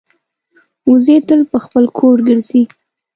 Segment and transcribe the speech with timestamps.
[0.89, 2.63] وزې تل پر خپل کور ګرځي